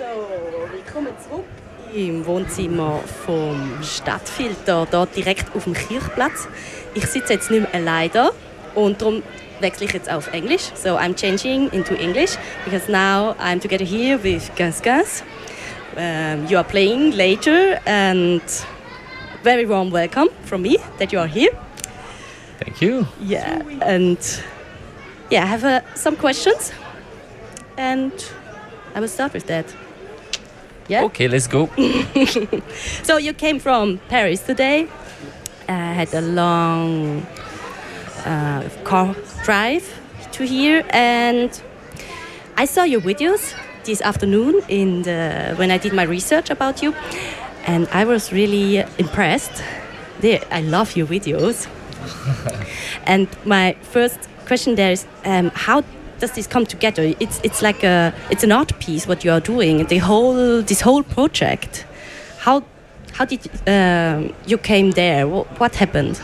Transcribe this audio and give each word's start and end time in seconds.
So, 0.00 0.06
willkommen 0.72 1.12
zurück 1.22 1.44
im 1.92 2.24
Wohnzimmer 2.24 3.00
vom 3.26 3.82
Stadtfilter, 3.82 4.86
hier 4.90 5.06
direkt 5.14 5.54
auf 5.54 5.64
dem 5.64 5.74
Kirchplatz. 5.74 6.48
Ich 6.94 7.04
sitze 7.04 7.34
jetzt 7.34 7.50
nicht 7.50 7.70
mehr 7.70 7.74
allein 7.74 8.10
da 8.10 8.30
und 8.74 9.02
darum 9.02 9.22
wechsle 9.60 9.84
ich 9.84 9.92
jetzt 9.92 10.10
auf 10.10 10.32
Englisch. 10.32 10.70
So 10.74 10.96
I'm 10.96 11.14
changing 11.14 11.68
into 11.72 11.92
English 11.96 12.38
because 12.64 12.90
now 12.90 13.34
I'm 13.38 13.60
together 13.60 13.84
here 13.84 14.18
with 14.22 14.50
QuinzeQuinze. 14.56 15.22
Um, 15.96 16.46
you 16.46 16.56
are 16.56 16.66
playing 16.66 17.12
later 17.14 17.78
and 17.84 18.40
very 19.42 19.68
warm 19.68 19.92
welcome 19.92 20.30
from 20.46 20.62
me 20.62 20.78
that 20.98 21.12
you 21.12 21.18
are 21.18 21.28
here. 21.28 21.50
Thank 22.58 22.80
you. 22.80 23.06
Yeah, 23.20 23.60
and 23.82 24.16
yeah, 25.28 25.42
I 25.42 25.46
have 25.46 25.64
uh, 25.64 25.82
some 25.94 26.16
questions 26.16 26.72
and 27.76 28.12
I 28.94 29.00
will 29.00 29.08
start 29.08 29.34
with 29.34 29.46
that. 29.48 29.66
Yeah. 30.90 31.04
Okay, 31.04 31.28
let's 31.28 31.46
go. 31.46 31.70
So 33.04 33.16
you 33.16 33.32
came 33.32 33.60
from 33.60 33.98
Paris 34.08 34.40
today. 34.40 34.88
Uh, 35.68 35.94
had 35.94 36.12
a 36.14 36.20
long 36.20 37.24
uh, 38.26 38.68
car 38.82 39.14
drive 39.44 39.84
to 40.32 40.44
here, 40.44 40.84
and 40.90 41.50
I 42.56 42.64
saw 42.64 42.82
your 42.82 43.00
videos 43.00 43.54
this 43.84 44.02
afternoon 44.02 44.62
in 44.68 45.02
the, 45.02 45.54
when 45.56 45.70
I 45.70 45.78
did 45.78 45.92
my 45.92 46.02
research 46.02 46.50
about 46.50 46.82
you, 46.82 46.92
and 47.66 47.86
I 47.92 48.04
was 48.04 48.32
really 48.32 48.84
impressed. 48.98 49.62
They, 50.18 50.40
I 50.50 50.60
love 50.60 50.96
your 50.96 51.06
videos. 51.06 51.68
and 53.06 53.28
my 53.44 53.76
first 53.82 54.18
question 54.44 54.74
there 54.74 54.90
is, 54.90 55.06
um, 55.24 55.52
how 55.54 55.84
does 56.20 56.32
this 56.32 56.46
come 56.46 56.66
together? 56.66 57.14
It's 57.18 57.40
it's 57.42 57.62
like 57.62 57.82
a 57.82 58.12
it's 58.30 58.44
an 58.44 58.52
art 58.52 58.78
piece 58.78 59.08
what 59.08 59.24
you 59.24 59.32
are 59.32 59.40
doing. 59.40 59.86
The 59.86 59.98
whole 59.98 60.62
this 60.62 60.80
whole 60.82 61.02
project. 61.02 61.86
How 62.38 62.62
how 63.12 63.24
did 63.24 63.40
um, 63.66 64.32
you 64.46 64.58
came 64.58 64.92
there? 64.92 65.26
What, 65.26 65.46
what 65.58 65.74
happened? 65.74 66.20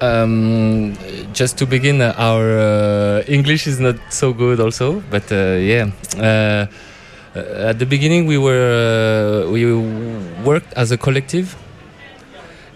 Um, 0.00 0.96
just 1.32 1.58
to 1.58 1.66
begin, 1.66 2.00
uh, 2.00 2.14
our 2.16 2.58
uh, 2.58 3.22
English 3.26 3.66
is 3.66 3.80
not 3.80 3.96
so 4.10 4.32
good, 4.32 4.60
also. 4.60 5.02
But 5.10 5.32
uh, 5.32 5.58
yeah, 5.58 5.90
uh, 6.16 6.66
uh, 7.34 7.70
at 7.70 7.78
the 7.78 7.86
beginning 7.86 8.26
we 8.26 8.38
were 8.38 9.44
uh, 9.44 9.50
we 9.50 9.64
worked 10.44 10.72
as 10.74 10.92
a 10.92 10.96
collective, 10.96 11.56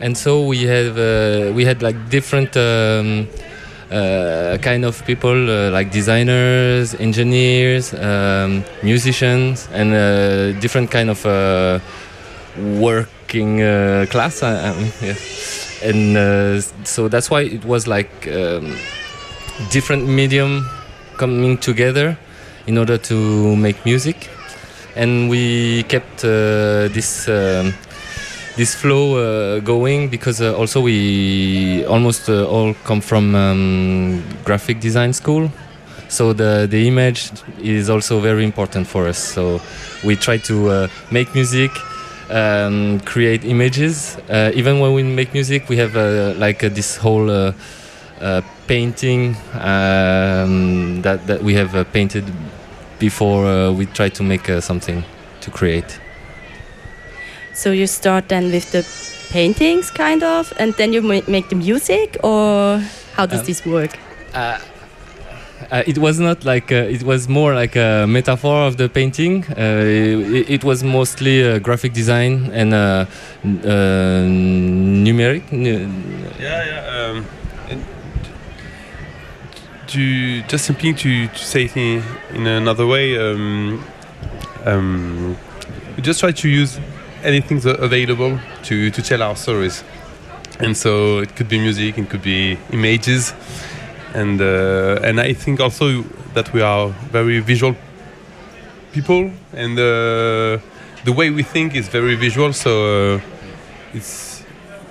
and 0.01 0.19
so 0.19 0.45
we 0.45 0.65
have 0.65 0.99
uh, 0.99 1.53
we 1.53 1.65
had 1.65 1.83
like 1.83 1.97
different. 2.11 2.57
Um, 2.57 3.29
uh, 3.29 3.52
kind 4.59 4.85
of 4.85 5.05
people 5.05 5.51
uh, 5.51 5.71
like 5.71 5.91
designers, 5.91 6.95
engineers, 6.95 7.95
um, 7.95 8.65
musicians, 8.83 9.69
and 9.73 9.93
uh, 9.93 10.59
different 10.61 10.91
kind 10.91 11.11
of 11.11 11.25
uh, 11.27 11.79
working 12.79 13.63
uh, 13.63 14.07
class. 14.11 14.43
I, 14.43 14.71
I 14.71 14.75
mean, 14.75 14.93
yeah. 15.03 15.15
And 15.83 16.17
uh, 16.17 16.61
so 16.85 17.09
that's 17.09 17.29
why 17.31 17.43
it 17.43 17.65
was 17.65 17.87
like 17.87 18.29
um, 18.29 18.77
different 19.71 20.07
medium 20.07 20.69
coming 21.17 21.59
together 21.59 22.17
in 22.67 22.79
order 22.79 22.99
to 22.99 23.57
make 23.57 23.85
music, 23.85 24.29
and 24.95 25.29
we 25.29 25.83
kept 25.85 26.25
uh, 26.25 26.89
this. 26.89 27.29
Um, 27.29 27.75
this 28.57 28.75
flow 28.75 29.17
uh, 29.17 29.61
going 29.61 30.09
because 30.09 30.41
uh, 30.43 30.55
also 30.57 30.81
we 30.81 31.85
almost 31.87 32.29
uh, 32.29 32.47
all 32.47 32.75
come 32.85 33.01
from 33.01 33.35
um, 33.35 34.23
graphic 34.45 34.81
design 34.81 35.13
school. 35.13 35.51
So 36.09 36.35
the 36.35 36.67
the 36.69 36.87
image 36.87 37.31
is 37.59 37.89
also 37.89 38.21
very 38.21 38.45
important 38.45 38.87
for 38.87 39.09
us. 39.09 39.19
So 39.19 39.61
we 40.05 40.17
try 40.17 40.37
to 40.39 40.69
uh, 40.69 40.89
make 41.11 41.35
music 41.35 41.71
um, 42.31 43.01
create 43.01 43.45
images. 43.45 44.19
Uh, 44.29 44.51
even 44.55 44.81
when 44.81 44.93
we 44.93 45.03
make 45.03 45.33
music 45.33 45.69
we 45.69 45.79
have 45.79 45.97
uh, 45.97 46.35
like 46.37 46.61
this 46.61 46.97
whole 46.97 47.53
painting 48.69 49.37
um, 49.55 51.03
that, 51.03 51.27
that 51.27 51.43
we 51.43 51.55
have 51.55 51.93
painted 51.93 52.25
before 52.99 53.73
we 53.73 53.87
try 53.87 54.09
to 54.09 54.23
make 54.23 54.47
something 54.61 55.03
to 55.41 55.51
create 55.51 56.02
So 57.55 57.71
you 57.71 57.87
start 57.87 58.29
then 58.29 58.51
with 58.51 58.71
the 58.73 58.83
paintings, 59.33 59.91
kind 59.91 60.23
of, 60.23 60.53
and 60.59 60.73
then 60.75 60.93
you 60.93 61.03
make 61.03 61.49
the 61.49 61.57
music, 61.57 62.17
or 62.23 62.81
how 63.15 63.27
does 63.27 63.41
Um, 63.41 63.47
this 63.47 63.65
work? 63.67 63.99
uh, 64.35 64.59
uh, 65.71 65.83
it 65.87 65.97
was 65.99 66.19
not 66.19 66.45
like 66.45 66.73
uh, 66.73 66.95
it 66.97 67.03
was 67.03 67.29
more 67.29 67.55
like 67.55 67.77
a 67.77 68.07
metaphor 68.07 68.67
of 68.67 68.77
the 68.77 68.89
painting. 68.89 69.45
Uh, 69.51 69.85
it, 70.39 70.51
it 70.51 70.65
was 70.65 70.83
mostly 70.83 71.43
uh, 71.45 71.59
graphic 71.61 71.93
design 71.93 72.51
and 72.53 72.75
uh, 72.75 73.07
n- 73.45 73.61
uh, 73.65 74.27
numeric. 75.07 75.43
nu- 75.53 75.89
Yeah, 76.41 76.65
yeah. 76.67 77.11
Um, 77.11 77.27
to 79.89 80.43
just 80.49 80.65
simply 80.65 80.95
to, 80.95 81.29
to 81.29 81.39
say 81.39 81.65
it 81.65 81.77
in, 81.77 82.03
in 82.35 82.47
another 82.47 82.87
way, 82.87 83.17
um, 83.19 83.85
um, 84.65 85.37
just 86.01 86.21
try 86.21 86.33
to 86.33 86.49
use 86.49 86.81
anything 87.23 87.61
that's 87.61 87.79
available 87.81 88.39
to, 88.65 88.91
to 88.91 89.03
tell 89.03 89.23
our 89.23 89.37
stories. 89.37 89.85
And 90.59 90.77
so 90.77 91.19
it 91.19 91.35
could 91.35 91.49
be 91.49 91.59
music, 91.59 91.99
it 91.99 92.11
could 92.11 92.23
be 92.23 92.59
images, 92.71 93.35
and 94.15 94.41
uh, 94.41 95.01
and 95.03 95.21
I 95.21 95.33
think 95.33 95.61
also 95.61 96.05
that 96.35 96.53
we 96.53 96.61
are 96.61 96.89
very 97.11 97.41
visual 97.41 97.75
people, 98.93 99.31
and 99.55 99.79
uh, 99.79 100.59
the 101.05 101.13
way 101.13 101.31
we 101.31 101.43
think 101.43 101.75
is 101.75 101.89
very 101.89 102.15
visual. 102.15 102.53
So 102.53 103.15
uh, 103.15 103.21
it 103.95 104.05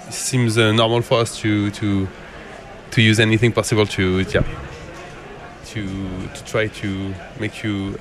seems 0.10 0.58
uh, 0.58 0.72
normal 0.72 1.02
for 1.02 1.20
us 1.20 1.38
to 1.40 1.70
to 1.72 2.08
to 2.92 3.02
use 3.02 3.20
anything 3.20 3.54
possible 3.54 3.86
to 3.86 4.20
yeah 4.34 4.44
to 5.68 5.86
to 6.34 6.44
try 6.46 6.68
to 6.68 7.14
make 7.40 7.64
you 7.64 7.98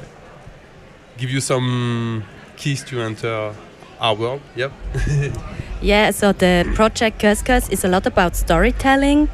give 1.18 1.30
you 1.30 1.40
some 1.40 2.24
keys 2.56 2.82
to 2.84 3.00
enter 3.00 3.52
our 4.00 4.14
world. 4.14 4.40
Yep. 4.56 4.72
Yeah, 5.82 6.10
so 6.10 6.32
the 6.32 6.70
project 6.74 7.22
QuinzeQuinze 7.22 7.72
is 7.72 7.84
a 7.84 7.88
lot 7.88 8.06
about 8.06 8.36
storytelling. 8.36 9.30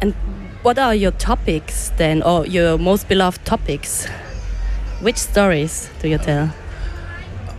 And 0.00 0.14
what 0.62 0.80
are 0.80 0.96
your 0.96 1.12
topics 1.12 1.92
then, 1.96 2.22
or 2.22 2.44
your 2.44 2.76
most 2.76 3.08
beloved 3.08 3.44
topics? 3.44 4.08
Which 5.00 5.16
stories 5.16 5.90
do 6.02 6.08
you 6.08 6.18
tell? 6.18 6.52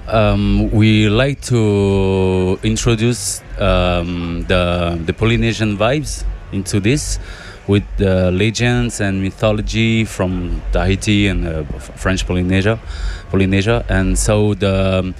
Um, 0.09 0.69
we 0.71 1.07
like 1.07 1.39
to 1.43 2.59
introduce 2.63 3.41
um, 3.59 4.43
the 4.49 4.99
the 5.05 5.13
Polynesian 5.13 5.77
vibes 5.77 6.25
into 6.51 6.81
this 6.81 7.17
with 7.67 7.83
the 7.95 8.29
legends 8.31 8.99
and 8.99 9.21
mythology 9.21 10.03
from 10.03 10.61
Tahiti 10.73 11.27
and 11.27 11.47
uh, 11.47 11.63
French 11.79 12.27
Polynesia, 12.27 12.77
Polynesia, 13.29 13.85
and 13.87 14.19
so 14.19 14.53
the 14.53 14.99
um, 14.99 15.15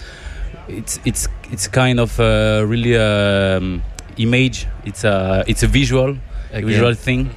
it's 0.67 0.99
it's 1.05 1.27
it's 1.51 1.67
kind 1.67 1.99
of 1.99 2.19
uh, 2.19 2.63
really 2.65 2.97
um, 2.97 3.83
image. 4.17 4.67
It's 4.85 5.03
a 5.03 5.43
it's 5.47 5.63
a 5.63 5.67
visual 5.67 6.17
Again. 6.51 6.67
visual 6.67 6.93
thing. 6.93 7.29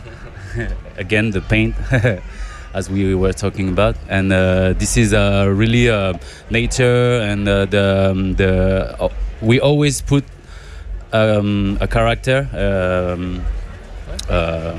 Again, 0.96 1.30
the 1.30 1.40
paint. 1.40 1.74
as 2.72 2.88
we 2.88 3.14
were 3.16 3.32
talking 3.32 3.68
about, 3.68 3.96
and 4.08 4.32
uh, 4.32 4.72
this 4.74 4.96
is 4.96 5.12
uh, 5.12 5.46
really 5.48 5.90
uh, 5.90 6.14
nature 6.50 7.20
and 7.20 7.48
uh, 7.48 7.64
the 7.66 8.10
um, 8.12 8.34
the 8.34 8.94
uh, 9.00 9.08
we 9.40 9.58
always 9.58 10.00
put 10.00 10.24
um, 11.12 11.78
a 11.80 11.88
character, 11.88 12.48
um, 12.52 13.42
uh, 14.28 14.76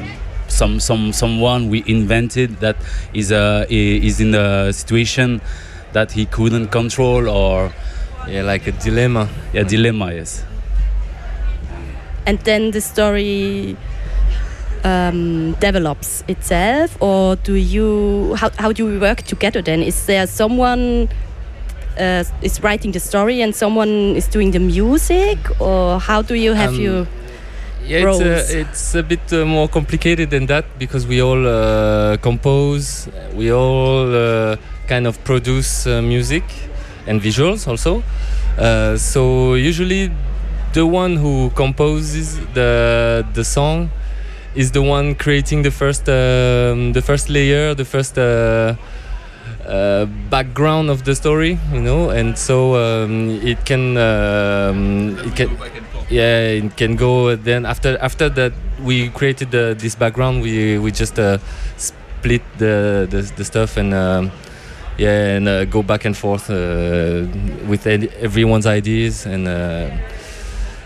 some 0.47 0.79
some 0.79 1.11
someone 1.11 1.69
we 1.69 1.83
invented 1.85 2.57
that 2.59 2.77
is 3.13 3.31
uh, 3.31 3.65
is 3.69 4.21
in 4.21 4.33
a 4.35 4.71
situation 4.71 5.41
that 5.93 6.11
he 6.13 6.25
couldn't 6.25 6.67
control 6.69 7.27
or 7.27 7.73
Yeah, 8.27 8.43
like 8.43 8.67
a 8.67 8.71
dilemma. 8.71 9.27
Yeah, 9.53 9.63
dilemma. 9.63 10.13
Yes. 10.13 10.43
And 12.25 12.39
then 12.39 12.71
the 12.71 12.81
story 12.81 13.75
um, 14.83 15.53
develops 15.59 16.23
itself, 16.27 16.97
or 17.01 17.35
do 17.35 17.55
you? 17.55 18.35
How, 18.35 18.51
how 18.57 18.71
do 18.71 18.85
we 18.85 18.97
work 18.97 19.23
together 19.23 19.61
then? 19.61 19.81
Is 19.81 20.05
there 20.05 20.27
someone 20.27 21.09
uh, 21.99 22.23
is 22.41 22.61
writing 22.61 22.91
the 22.91 22.99
story 22.99 23.41
and 23.41 23.55
someone 23.55 24.15
is 24.15 24.27
doing 24.27 24.51
the 24.51 24.59
music, 24.59 25.37
or 25.59 25.99
how 25.99 26.21
do 26.21 26.35
you 26.35 26.53
have 26.53 26.73
Um, 26.73 26.81
your 26.81 27.07
Yeah, 27.83 28.11
it's 28.11 28.21
a, 28.21 28.59
it's 28.59 28.95
a 28.95 29.03
bit 29.03 29.33
uh, 29.33 29.43
more 29.43 29.67
complicated 29.67 30.29
than 30.29 30.45
that 30.45 30.65
because 30.77 31.07
we 31.07 31.19
all 31.19 31.47
uh, 31.47 32.17
compose, 32.17 33.09
we 33.33 33.51
all 33.51 34.05
uh, 34.13 34.55
kind 34.87 35.07
of 35.07 35.17
produce 35.23 35.87
uh, 35.87 35.99
music 36.01 36.43
and 37.07 37.21
visuals 37.21 37.67
also. 37.67 38.03
Uh, 38.57 38.97
so 38.97 39.55
usually, 39.55 40.11
the 40.73 40.85
one 40.85 41.15
who 41.15 41.49
composes 41.51 42.39
the 42.53 43.25
the 43.33 43.43
song 43.43 43.89
is 44.55 44.71
the 44.71 44.81
one 44.81 45.15
creating 45.15 45.63
the 45.63 45.71
first 45.71 46.07
um, 46.09 46.93
the 46.93 47.01
first 47.01 47.29
layer, 47.29 47.73
the 47.73 47.85
first 47.85 48.17
uh, 48.17 48.75
uh, 49.65 50.05
background 50.29 50.89
of 50.89 51.03
the 51.03 51.15
story, 51.15 51.57
you 51.71 51.81
know, 51.81 52.09
and 52.09 52.37
so 52.37 52.75
um, 52.75 53.29
it 53.43 53.65
can 53.65 53.97
um, 53.97 55.17
it 55.19 55.35
can 55.35 55.57
yeah 56.09 56.59
it 56.59 56.75
can 56.75 56.95
go. 56.95 57.35
Then 57.35 57.65
after 57.65 57.97
after 57.99 58.29
that 58.29 58.53
we 58.83 59.09
created 59.09 59.51
the, 59.51 59.75
this 59.77 59.95
background, 59.95 60.41
we 60.41 60.77
we 60.77 60.91
just 60.91 61.19
uh, 61.19 61.37
split 61.77 62.41
the, 62.57 63.07
the 63.09 63.21
the 63.35 63.45
stuff 63.45 63.77
and. 63.77 64.31
Yeah, 65.01 65.35
and 65.37 65.47
uh, 65.47 65.65
go 65.65 65.81
back 65.81 66.05
and 66.05 66.15
forth 66.15 66.51
uh, 66.51 67.25
with 67.67 67.87
everyone's 67.87 68.67
ideas 68.67 69.25
and 69.25 69.47
uh, 69.47 69.89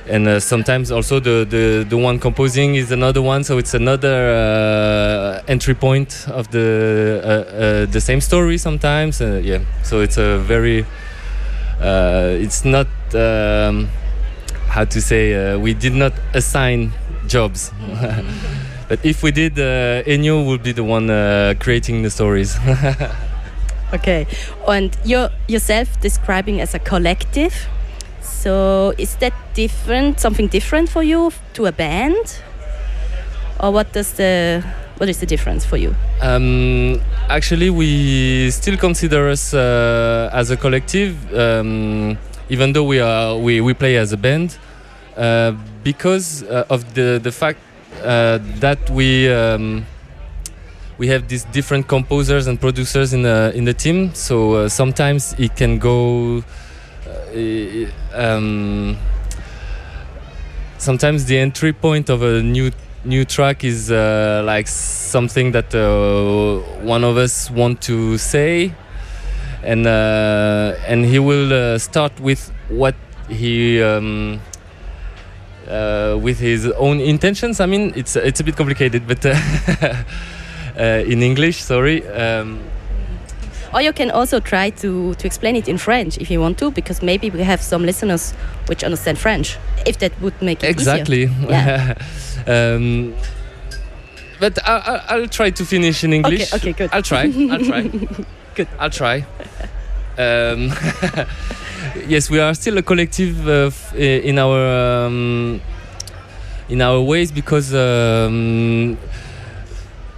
and 0.07 0.25
uh, 0.25 0.39
sometimes 0.39 0.89
also 0.89 1.19
the, 1.19 1.45
the 1.49 1.85
the 1.89 1.97
one 1.97 2.17
composing 2.17 2.75
is 2.75 2.93
another 2.93 3.21
one 3.21 3.43
so 3.43 3.57
it's 3.57 3.73
another 3.73 4.29
uh, 4.31 5.43
entry 5.49 5.73
point 5.73 6.27
of 6.29 6.49
the 6.51 7.89
the 7.91 7.99
same 7.99 8.21
story 8.21 8.57
sometimes 8.57 9.19
yeah. 9.19 9.59
So 9.83 9.99
it's 9.99 10.17
a 10.17 10.37
very 10.37 10.85
it's 11.81 12.63
not 12.63 12.87
um, 13.13 13.89
how 14.69 14.85
to 14.85 15.01
say 15.01 15.57
we 15.57 15.73
did 15.73 15.93
not 15.93 16.13
assign 16.33 16.93
jobs. 17.27 17.73
But 18.87 19.03
if 19.03 19.23
we 19.23 19.31
did 19.31 19.59
uh, 19.59 20.03
Ennio 20.07 20.45
would 20.45 20.61
be 20.63 20.71
the 20.71 20.83
one 20.83 21.09
uh, 21.09 21.55
creating 21.59 22.03
the 22.03 22.09
stories 22.11 22.55
Okay. 23.93 24.27
And 24.67 24.95
you're 25.03 25.29
yourself 25.47 25.99
describing 26.01 26.61
as 26.61 26.73
a 26.73 26.79
collective. 26.79 27.67
So 28.21 28.93
is 28.97 29.15
that 29.17 29.33
different, 29.53 30.19
something 30.19 30.47
different 30.47 30.89
for 30.89 31.03
you 31.03 31.31
to 31.53 31.65
a 31.65 31.71
band? 31.71 32.41
Or 33.59 33.71
what 33.71 33.93
does 33.93 34.13
the 34.13 34.63
what 34.97 35.09
is 35.09 35.19
the 35.19 35.25
difference 35.25 35.65
for 35.65 35.77
you? 35.77 35.95
Um, 36.21 37.01
actually, 37.29 37.69
we 37.69 38.49
still 38.51 38.77
consider 38.77 39.29
us 39.29 39.53
uh, 39.53 40.29
as 40.31 40.51
a 40.51 40.57
collective, 40.57 41.15
um, 41.33 42.17
even 42.49 42.73
though 42.73 42.83
we 42.83 42.99
are 42.99 43.37
we, 43.37 43.61
we 43.61 43.73
play 43.73 43.97
as 43.97 44.13
a 44.13 44.17
band, 44.17 44.57
uh, 45.17 45.53
because 45.83 46.43
uh, 46.43 46.65
of 46.69 46.93
the 46.93 47.19
the 47.21 47.31
fact 47.31 47.59
uh, 48.03 48.39
that 48.59 48.89
we 48.89 49.29
um, 49.29 49.85
we 50.97 51.07
have 51.07 51.27
these 51.27 51.43
different 51.45 51.87
composers 51.87 52.47
and 52.47 52.59
producers 52.59 53.13
in 53.13 53.23
the 53.23 53.51
in 53.55 53.65
the 53.65 53.73
team. 53.73 54.13
So 54.13 54.53
uh, 54.53 54.69
sometimes 54.69 55.33
it 55.37 55.55
can 55.55 55.79
go. 55.79 56.43
uh, 57.07 57.87
um, 58.13 58.97
sometimes 60.77 61.25
the 61.25 61.37
entry 61.37 61.73
point 61.73 62.09
of 62.09 62.21
a 62.21 62.41
new 62.41 62.71
new 63.03 63.23
track 63.25 63.63
is 63.63 63.91
uh, 63.91 64.41
like 64.45 64.67
something 64.67 65.51
that 65.51 65.73
uh, 65.75 66.59
one 66.83 67.03
of 67.03 67.17
us 67.17 67.49
want 67.51 67.81
to 67.81 68.17
say 68.17 68.73
and 69.63 69.85
uh, 69.87 70.75
and 70.87 71.05
he 71.05 71.19
will 71.19 71.53
uh, 71.53 71.77
start 71.77 72.19
with 72.19 72.51
what 72.69 72.95
he 73.29 73.81
um, 73.81 74.39
uh, 75.67 76.17
with 76.21 76.39
his 76.39 76.67
own 76.77 76.99
intentions 76.99 77.59
i 77.59 77.65
mean 77.65 77.91
it's 77.95 78.15
it's 78.15 78.39
a 78.39 78.43
bit 78.43 78.55
complicated 78.55 79.07
but 79.07 79.25
uh, 79.25 79.33
uh, 79.81 80.03
in 80.77 81.21
english 81.23 81.61
sorry 81.63 82.03
um, 82.07 82.59
Or 83.73 83.81
you 83.81 83.91
can 83.93 84.09
also 84.09 84.39
try 84.39 84.69
to, 84.81 85.13
to 85.15 85.27
explain 85.27 85.55
it 85.57 85.67
in 85.67 85.77
French 85.77 86.17
if 86.17 86.31
you 86.31 86.39
want 86.39 86.57
to, 86.59 86.71
because 86.71 87.03
maybe 87.03 87.29
we 87.29 87.43
have 87.43 87.59
some 87.61 87.83
listeners 87.85 88.31
which 88.69 88.85
understand 88.85 89.17
French. 89.17 89.57
If 89.85 89.97
that 89.99 90.11
would 90.21 90.41
make 90.41 90.63
it 90.63 90.69
exactly 90.69 91.23
easier. 91.23 91.47
Yeah. 91.49 91.95
um, 92.47 93.13
but 94.39 94.57
I, 94.67 94.73
I, 94.77 95.15
i'll 95.15 95.27
try 95.27 95.49
to 95.51 95.65
finish 95.65 96.03
in 96.03 96.13
english 96.13 96.53
okay, 96.53 96.57
okay 96.57 96.73
good. 96.73 96.89
i'll 96.93 97.01
try 97.03 97.23
i'll 97.51 97.65
try 97.65 97.81
Good. 98.55 98.67
i'll 98.79 98.89
try 98.89 99.25
um, 100.17 100.71
yes 102.07 102.29
we 102.29 102.39
are 102.39 102.53
still 102.53 102.77
a 102.77 102.81
collective 102.81 103.35
uh, 103.47 103.71
in 103.97 104.37
our 104.39 104.59
um, 105.07 105.59
in 106.69 106.81
our 106.81 107.01
ways 107.01 107.31
because 107.31 107.73
um, 107.73 108.97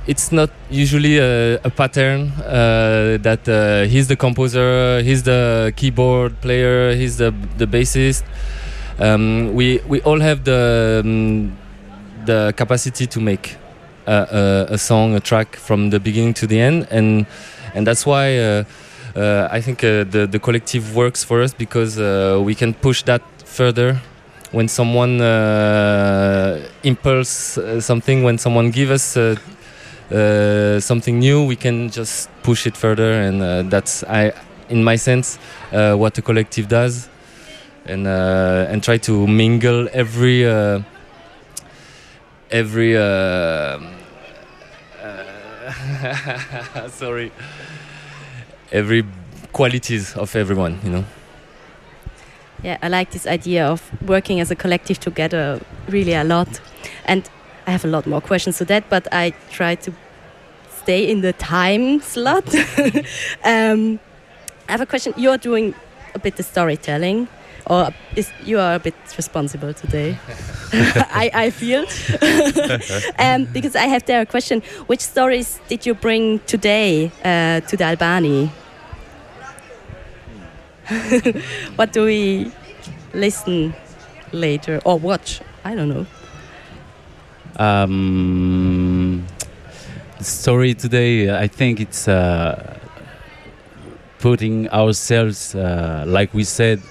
it's 0.07 0.31
not 0.31 0.49
usually 0.69 1.17
a, 1.19 1.55
a 1.63 1.69
pattern 1.69 2.31
uh, 2.39 3.17
that 3.21 3.47
uh, 3.47 3.83
he's 3.89 4.07
the 4.07 4.15
composer, 4.15 5.01
he's 5.01 5.23
the 5.23 5.73
keyboard 5.75 6.39
player, 6.41 6.95
he's 6.95 7.17
the 7.17 7.33
the 7.57 7.67
bassist. 7.67 8.23
Um, 8.99 9.53
we 9.53 9.81
we 9.87 10.01
all 10.01 10.21
have 10.21 10.45
the 10.45 11.01
um, 11.03 11.57
the 12.25 12.53
capacity 12.55 13.05
to 13.07 13.19
make 13.19 13.57
a, 14.07 14.67
a, 14.69 14.73
a 14.73 14.77
song, 14.77 15.15
a 15.15 15.19
track 15.19 15.55
from 15.55 15.89
the 15.89 15.99
beginning 15.99 16.33
to 16.35 16.47
the 16.47 16.59
end, 16.59 16.87
and 16.89 17.25
and 17.75 17.85
that's 17.85 18.05
why 18.05 18.37
uh, 18.37 18.63
uh, 19.15 19.49
I 19.51 19.61
think 19.61 19.83
uh, 19.83 20.05
the 20.05 20.27
the 20.31 20.39
collective 20.39 20.95
works 20.95 21.23
for 21.23 21.41
us 21.41 21.53
because 21.53 21.99
uh, 21.99 22.39
we 22.41 22.55
can 22.55 22.73
push 22.73 23.03
that 23.03 23.21
further 23.45 23.99
when 24.51 24.69
someone 24.69 25.19
impulse 26.83 27.59
something, 27.79 28.23
when 28.23 28.37
someone 28.37 28.71
give 28.71 28.89
us. 28.89 29.17
Uh, 30.11 30.79
something 30.79 31.19
new, 31.19 31.43
we 31.43 31.55
can 31.55 31.89
just 31.89 32.29
push 32.43 32.65
it 32.65 32.77
further, 32.77 33.11
and 33.11 33.41
uh, 33.41 33.63
that's 33.63 34.03
I, 34.05 34.31
in 34.69 34.83
my 34.83 34.95
sense, 34.95 35.37
uh, 35.73 35.95
what 35.95 36.13
the 36.13 36.21
collective 36.21 36.67
does, 36.67 37.09
and 37.85 38.07
uh, 38.07 38.67
and 38.69 38.81
try 38.81 38.97
to 38.99 39.27
mingle 39.27 39.89
every 39.91 40.45
uh, 40.45 40.81
every. 42.51 42.95
Sorry, 46.89 47.31
every 48.71 49.03
qualities 49.51 50.15
of 50.15 50.35
everyone, 50.35 50.79
you 50.83 50.89
know. 50.89 51.05
Yeah, 52.63 52.77
I 52.81 52.87
like 52.89 53.11
this 53.11 53.27
idea 53.27 53.67
of 53.67 53.81
working 54.07 54.39
as 54.39 54.51
a 54.51 54.55
collective 54.55 54.99
together 54.99 55.59
really 55.87 56.13
a 56.13 56.23
lot. 56.23 56.59
And 57.05 57.29
I 57.67 57.71
have 57.71 57.83
a 57.83 57.89
lot 57.89 58.07
more 58.07 58.21
questions 58.21 58.57
to 58.59 58.65
that, 58.65 58.89
but 58.89 59.07
I 59.11 59.33
try 59.51 59.75
to 59.75 59.93
stay 60.81 61.11
in 61.11 61.19
the 61.19 61.33
time 61.33 61.99
slot. 61.99 62.47
um, 63.43 63.99
I 64.69 64.71
have 64.71 64.79
a 64.79 64.85
question. 64.85 65.13
You're 65.17 65.37
doing 65.37 65.75
a 66.15 66.19
bit 66.19 66.37
the 66.37 66.43
storytelling, 66.43 67.27
or 67.65 67.89
is 68.15 68.31
you 68.45 68.57
are 68.59 68.75
a 68.75 68.79
bit 68.79 68.95
responsible 69.17 69.73
today? 69.73 70.17
I, 70.73 71.29
I 71.33 71.49
feel. 71.49 71.85
um, 73.19 73.45
because 73.51 73.75
I 73.75 73.87
have 73.87 74.05
there 74.05 74.21
a 74.21 74.25
question. 74.25 74.61
Which 74.87 75.01
stories 75.01 75.59
did 75.67 75.85
you 75.85 75.93
bring 75.93 76.39
today 76.39 77.11
uh, 77.25 77.59
to 77.67 77.75
the 77.75 77.83
Albani? 77.83 78.49
what 81.75 81.91
do 81.91 82.05
we 82.05 82.49
listen 83.13 83.73
later 84.31 84.79
or 84.85 84.97
watch? 84.97 85.41
I 85.65 85.75
don't 85.75 85.89
know. 85.89 86.05
Um, 87.57 89.25
story 90.21 90.75
today, 90.75 91.35
I 91.35 91.47
think 91.47 91.79
it's 91.79 92.07
uh, 92.07 92.77
putting 94.19 94.69
ourselves, 94.69 95.55
uh, 95.55 96.03
like 96.05 96.33
we 96.35 96.43
said 96.43 96.81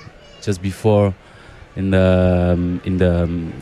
just 0.42 0.60
before, 0.60 1.14
in 1.76 1.90
the 1.90 2.52
um, 2.54 2.80
in 2.84 2.98
the 2.98 3.22
um, 3.22 3.52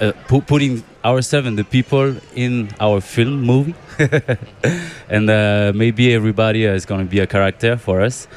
uh, 0.00 0.12
pu- 0.28 0.42
putting 0.42 0.82
ourselves 1.02 1.46
and 1.46 1.56
the 1.56 1.64
people 1.64 2.14
in 2.34 2.68
our 2.78 3.00
film 3.00 3.40
movie, 3.40 3.74
and 5.08 5.30
uh, 5.30 5.72
maybe 5.74 6.12
everybody 6.12 6.64
is 6.64 6.84
going 6.84 7.00
to 7.00 7.10
be 7.10 7.20
a 7.20 7.26
character 7.26 7.78
for 7.78 8.02
us. 8.02 8.28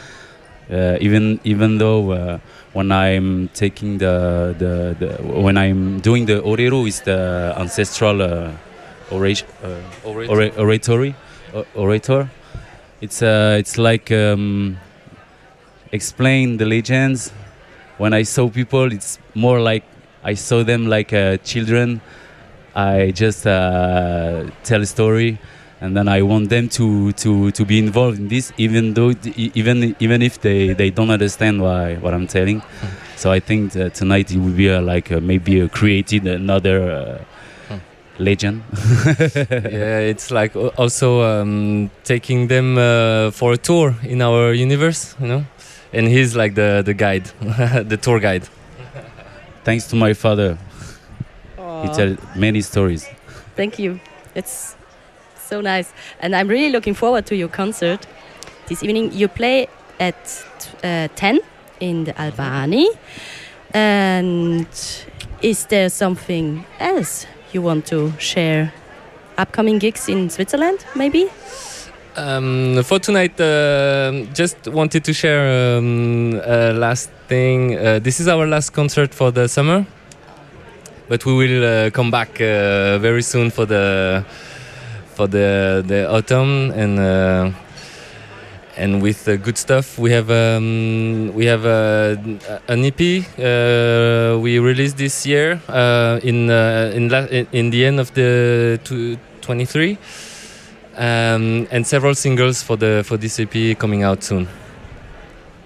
Uh, 0.69 0.97
even 0.99 1.39
even 1.43 1.77
though 1.77 2.11
uh, 2.11 2.39
when 2.73 2.91
I'm 2.91 3.47
taking 3.53 3.97
the, 3.99 4.53
the, 4.57 4.95
the 4.99 5.23
when 5.23 5.57
I'm 5.57 5.99
doing 6.01 6.25
the 6.25 6.41
orero 6.41 6.85
is 6.87 7.01
the 7.01 7.53
ancestral 7.57 8.21
uh, 8.21 8.51
uh, 9.11 9.81
ora- 10.03 10.51
oratory 10.57 11.15
orator. 11.75 12.29
It's 12.99 13.21
uh, 13.21 13.55
it's 13.59 13.77
like 13.77 14.11
um, 14.11 14.77
explain 15.91 16.57
the 16.57 16.65
legends. 16.65 17.31
When 17.97 18.13
I 18.13 18.23
saw 18.23 18.49
people, 18.49 18.91
it's 18.91 19.19
more 19.33 19.59
like 19.59 19.83
I 20.23 20.33
saw 20.33 20.63
them 20.63 20.87
like 20.87 21.13
uh, 21.13 21.37
children. 21.37 22.01
I 22.75 23.11
just 23.11 23.47
uh, 23.47 24.45
tell 24.63 24.81
a 24.81 24.85
story, 24.85 25.39
and 25.79 25.95
then 25.95 26.07
I 26.07 26.21
want 26.23 26.49
them 26.49 26.69
to, 26.69 27.11
to, 27.13 27.51
to 27.51 27.65
be 27.65 27.77
involved 27.79 28.17
in 28.19 28.27
this, 28.27 28.51
even 28.57 28.93
though 28.93 29.13
even 29.35 29.95
even 29.99 30.21
if 30.21 30.41
they, 30.41 30.73
they 30.73 30.89
don't 30.89 31.11
understand 31.11 31.61
why 31.61 31.95
what 31.95 32.13
I'm 32.13 32.27
telling. 32.27 32.61
So 33.15 33.31
I 33.31 33.39
think 33.39 33.73
that 33.73 33.93
tonight 33.93 34.31
it 34.31 34.37
will 34.37 34.51
be 34.51 34.69
uh, 34.69 34.81
like 34.81 35.11
uh, 35.11 35.19
maybe 35.19 35.61
uh, 35.61 35.67
created 35.67 36.25
another 36.25 36.91
uh, 37.69 37.77
legend. 38.19 38.63
yeah, 39.19 39.99
it's 39.99 40.31
like 40.31 40.55
also 40.55 41.21
um, 41.21 41.91
taking 42.03 42.47
them 42.47 42.77
uh, 42.77 43.31
for 43.31 43.53
a 43.53 43.57
tour 43.57 43.95
in 44.03 44.21
our 44.21 44.53
universe, 44.53 45.15
you 45.19 45.27
know. 45.27 45.45
And 45.93 46.07
he's 46.07 46.35
like 46.35 46.55
the 46.55 46.81
the 46.83 46.93
guide, 46.93 47.25
the 47.89 47.97
tour 47.97 48.19
guide. 48.19 48.47
Thanks 49.63 49.87
to 49.87 49.95
my 49.95 50.13
father, 50.13 50.57
he 51.83 51.89
tells 51.89 52.17
many 52.35 52.61
stories. 52.61 53.07
Thank 53.55 53.79
you. 53.79 53.99
It's 54.35 54.76
so 55.47 55.61
nice. 55.61 55.93
And 56.19 56.35
I'm 56.35 56.47
really 56.47 56.71
looking 56.71 56.93
forward 56.93 57.25
to 57.27 57.35
your 57.35 57.49
concert. 57.49 58.05
this 58.67 58.83
evening. 58.83 59.11
You 59.13 59.27
play 59.27 59.67
at 59.99 60.45
uh, 60.83 61.07
10 61.15 61.39
in 61.79 62.03
the 62.03 62.21
Albani. 62.21 62.89
And 63.73 64.67
is 65.41 65.65
there 65.65 65.89
something 65.89 66.65
else 66.79 67.25
you 67.51 67.61
want 67.61 67.85
to 67.87 68.13
share? 68.19 68.73
Upcoming 69.37 69.77
gigs 69.77 70.09
in 70.09 70.29
Switzerland, 70.29 70.85
maybe? 70.95 71.29
Um, 72.15 72.81
for 72.83 72.97
tonight, 72.97 73.39
uh, 73.39 74.25
just 74.33 74.67
wanted 74.67 75.03
to 75.03 75.13
share 75.13 75.77
um, 75.77 76.41
uh, 76.43 76.73
last 76.73 77.11
thing. 77.27 77.77
Uh, 77.77 77.99
this 77.99 78.19
is 78.19 78.27
our 78.27 78.47
last 78.47 78.71
concert 78.71 79.13
for 79.13 79.29
the 79.29 79.47
summer, 79.47 79.85
but 81.07 81.23
we 81.27 81.33
will 81.35 81.63
uh, 81.63 81.89
come 81.91 82.09
back 82.09 82.41
uh, 82.41 82.97
very 82.97 83.21
soon 83.21 83.51
for 83.51 83.67
the 83.67 84.25
for 85.17 85.27
the 85.27 85.83
the 85.87 86.07
autumn 86.09 86.71
and 86.71 86.99
uh, 86.99 87.49
and 88.77 89.01
with 89.01 89.27
uh, 89.27 89.35
good 89.37 89.57
stuff. 89.57 89.97
We 89.97 90.11
have 90.11 90.29
um, 90.29 91.33
we 91.33 91.45
have 91.47 91.65
uh, 91.65 92.15
an 92.67 92.85
EP 92.85 93.01
uh, 93.01 94.37
we 94.39 94.59
released 94.59 94.97
this 94.97 95.25
year 95.25 95.59
uh, 95.67 96.19
in 96.21 96.49
in 96.97 97.11
in 97.51 97.69
the 97.71 97.85
end 97.85 97.99
of 97.99 98.13
the 98.13 98.79
two- 98.83 99.17
23 99.41 99.97
um, 100.97 101.67
and 101.71 101.87
several 101.87 102.13
singles 102.13 102.61
for 102.61 102.77
the 102.77 103.03
for 103.03 103.17
this 103.17 103.39
EP 103.39 103.77
coming 103.79 104.03
out 104.03 104.23
soon. 104.23 104.47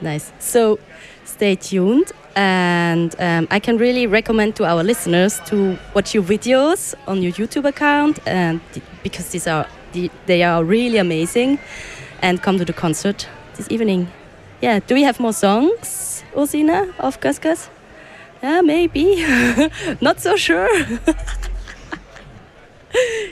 Nice. 0.01 0.31
So 0.39 0.79
stay 1.25 1.55
tuned. 1.55 2.11
And 2.35 3.13
um, 3.19 3.47
I 3.51 3.59
can 3.59 3.77
really 3.77 4.07
recommend 4.07 4.55
to 4.55 4.65
our 4.65 4.83
listeners 4.83 5.39
to 5.47 5.77
watch 5.93 6.13
your 6.13 6.23
videos 6.23 6.95
on 7.07 7.21
your 7.21 7.33
YouTube 7.33 7.67
account, 7.67 8.19
and 8.25 8.61
because 9.03 9.29
these 9.31 9.47
are 9.47 9.65
the- 9.93 10.09
they 10.27 10.43
are 10.43 10.63
really 10.63 10.97
amazing, 10.97 11.59
and 12.21 12.41
come 12.41 12.57
to 12.57 12.65
the 12.65 12.73
concert 12.73 13.27
this 13.57 13.67
evening. 13.69 14.07
Yeah. 14.61 14.79
Do 14.87 14.95
we 14.95 15.03
have 15.03 15.19
more 15.19 15.33
songs, 15.33 16.23
Ursina 16.35 16.93
of 16.99 17.19
Gus? 17.19 17.69
Yeah, 18.43 18.61
maybe. 18.61 19.25
Not 20.01 20.21
so 20.21 20.37
sure. 20.37 20.69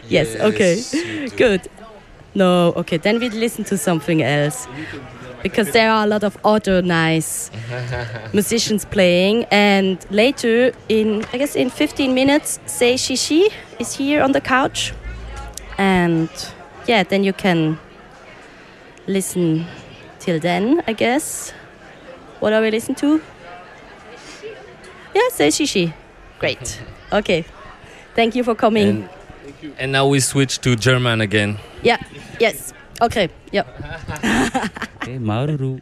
yes. 0.08 0.36
Okay. 0.36 1.29
Good. 1.38 1.68
No. 2.36 2.74
Okay. 2.75 2.98
Then 2.98 3.20
we 3.20 3.29
listen 3.29 3.63
to 3.65 3.77
something 3.77 4.22
else 4.22 4.68
because 5.43 5.72
there 5.72 5.91
are 5.91 6.03
a 6.03 6.08
lot 6.08 6.24
of 6.24 6.38
other 6.43 6.81
nice 6.81 7.51
musicians 8.34 8.86
playing. 8.86 9.46
And 9.51 9.98
later, 10.12 10.72
in 10.89 11.25
I 11.34 11.38
guess 11.38 11.55
in 11.55 11.69
15 11.69 12.13
minutes, 12.13 12.60
Say 12.65 12.96
Shishi 12.96 13.50
is 13.79 13.96
here 13.96 14.22
on 14.22 14.31
the 14.31 14.41
couch, 14.41 14.93
and 15.77 16.29
yeah, 16.88 17.03
then 17.03 17.24
you 17.24 17.34
can 17.34 17.77
listen 19.08 19.65
till 20.19 20.39
then. 20.39 20.81
I 20.88 20.93
guess. 20.93 21.53
What 22.39 22.53
are 22.53 22.62
we 22.62 22.72
listening 22.72 22.96
to? 22.98 23.22
Yeah, 25.13 25.29
Say 25.31 25.50
Shishi. 25.50 25.93
Great. 26.39 26.81
Okay. 27.12 27.43
Thank 28.13 28.36
you 28.36 28.43
for 28.43 28.53
coming. 28.53 28.88
And, 29.63 29.74
and 29.79 29.91
now 29.91 30.05
we 30.05 30.19
switch 30.19 30.60
to 30.60 30.75
German 30.75 31.22
again. 31.22 31.58
yeah. 31.81 31.98
Yes. 32.39 32.72
Okay, 33.00 33.29
ja. 33.51 33.63
okay, 35.00 35.15
Maruru. 35.20 35.79